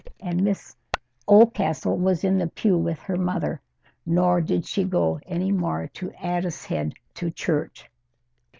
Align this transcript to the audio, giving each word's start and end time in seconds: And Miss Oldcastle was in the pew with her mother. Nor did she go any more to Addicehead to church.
And 0.19 0.41
Miss 0.43 0.75
Oldcastle 1.27 1.95
was 1.95 2.23
in 2.23 2.39
the 2.39 2.47
pew 2.47 2.75
with 2.75 2.97
her 3.03 3.17
mother. 3.17 3.61
Nor 4.03 4.41
did 4.41 4.65
she 4.65 4.83
go 4.83 5.19
any 5.27 5.51
more 5.51 5.91
to 5.93 6.09
Addicehead 6.17 6.93
to 7.13 7.29
church. 7.29 7.87